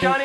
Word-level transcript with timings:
Johnny. 0.00 0.24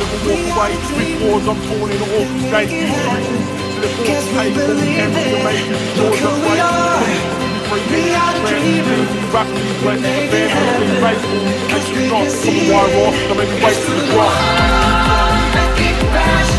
and 0.00 0.08
we 0.12 0.18
walk 0.28 0.42
away 0.52 0.72
with 0.96 1.12
wars 1.22 1.46
I'm 1.48 1.58
torn 1.66 1.90
in 1.92 2.02
all 2.02 2.28
night 2.50 2.70
to 2.70 3.78
the 3.80 3.88
fourth 3.96 4.24
state 4.30 4.56
all 4.56 4.74
the 4.74 4.88
empty 5.04 5.24
remains 5.34 5.96
doors 5.96 6.22
are 6.22 6.38
we 6.40 6.60
are. 6.60 7.52
Dreamers. 7.72 9.08
Rapidly 9.32 9.72
blessed, 9.80 10.02
bare 10.30 10.50
feet 10.52 11.00
grateful, 11.00 11.40
and 11.72 11.82
you 11.88 12.10
not 12.10 12.28
from 12.28 12.54
the 12.54 12.64
wire 12.70 13.06
off, 13.06 13.16
so 13.28 13.34
maybe 13.34 13.64
wait 13.64 13.76
for 13.76 13.92
the 13.92 14.04
drop. 14.12 14.32
Make 15.54 15.80
it 15.88 16.51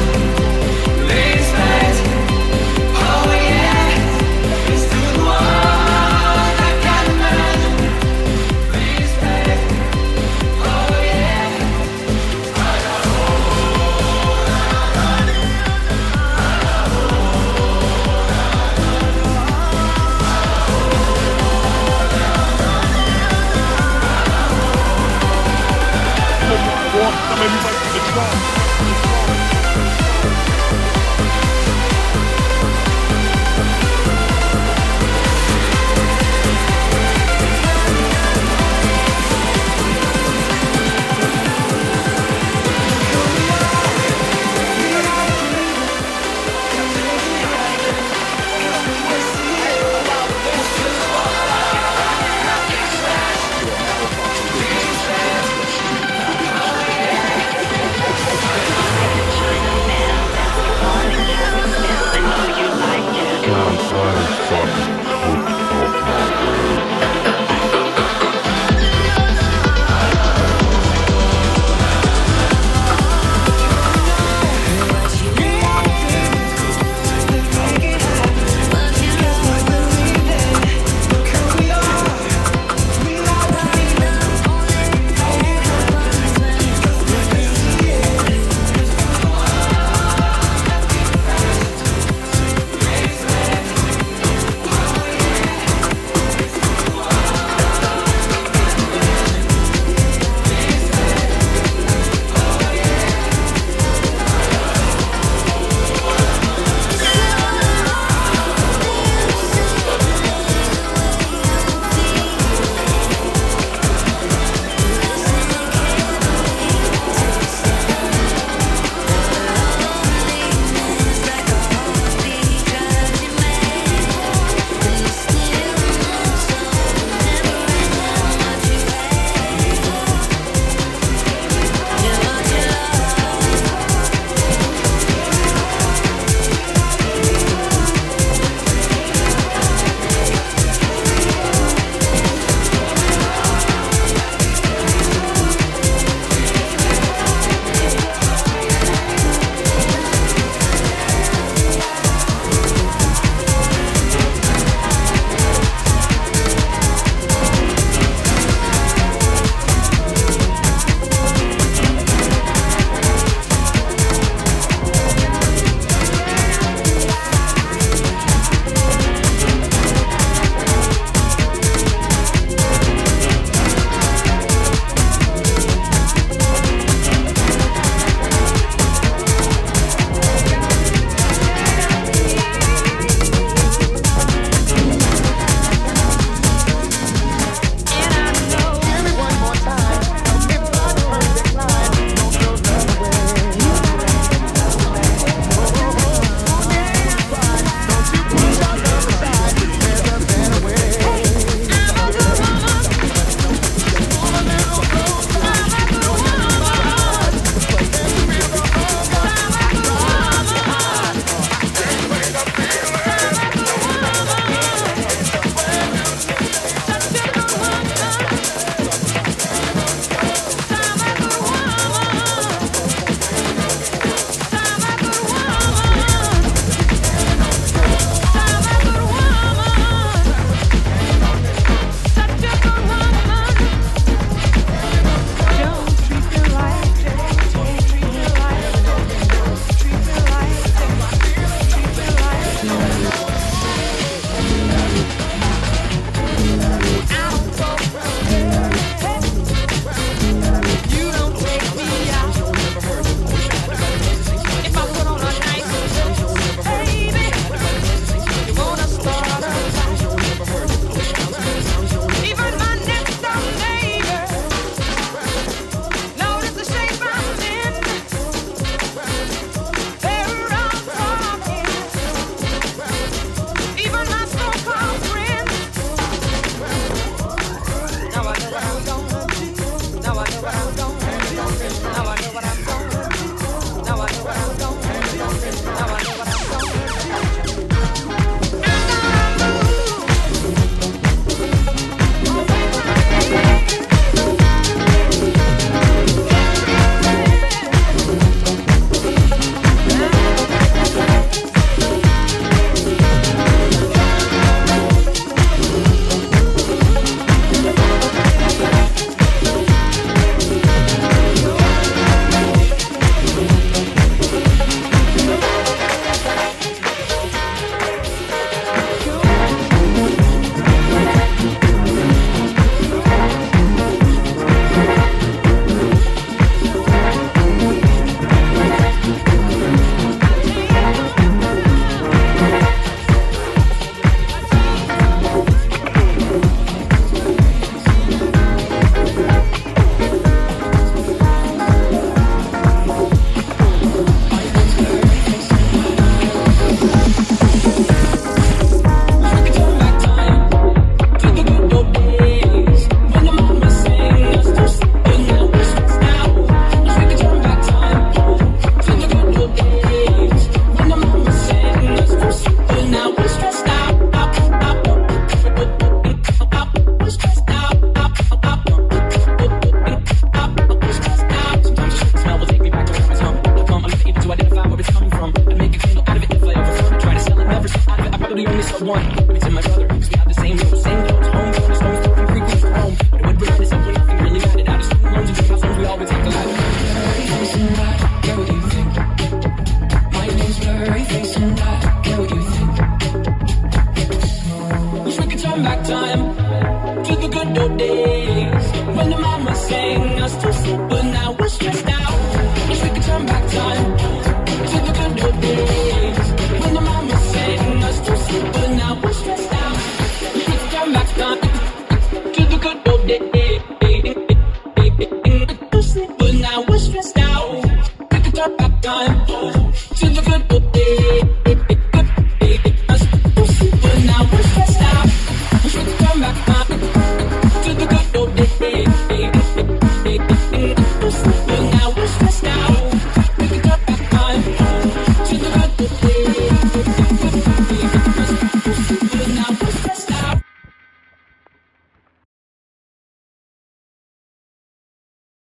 That 418.58 418.86
I'm 418.86 419.16
home. 419.28 419.74
To 419.98 420.10
the 420.10 420.46
good. 420.50 420.73